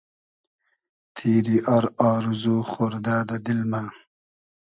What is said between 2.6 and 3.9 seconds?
خۉردۂ دۂ دیل مۂ